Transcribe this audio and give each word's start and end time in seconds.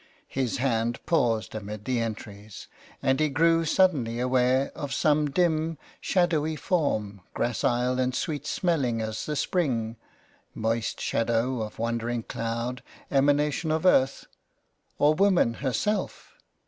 His 0.33 0.57
hand 0.57 0.99
paused 1.05 1.53
amid 1.53 1.85
the 1.85 1.99
entries, 1.99 2.67
and 3.03 3.19
he 3.19 3.29
grew 3.29 3.65
suddenly 3.65 4.19
aware 4.19 4.71
of 4.73 4.95
some 4.95 5.29
dim, 5.29 5.77
shadowy 5.99 6.55
form, 6.55 7.21
gracile 7.35 7.99
and 7.99 8.15
sweet 8.15 8.47
smelling 8.47 8.99
as 8.99 9.27
the 9.27 9.35
spring— 9.35 9.97
moist 10.55 10.99
shadow 10.99 11.61
of 11.61 11.77
wandering 11.77 12.23
cloud, 12.23 12.81
emanation 13.11 13.69
of 13.69 13.85
earth, 13.85 14.25
or 14.97 15.13
woman 15.13 15.53
herself 15.61 16.33